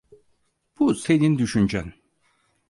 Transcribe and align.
Bu 0.79 0.95
senin 0.95 1.37
düşüncen. 1.37 1.93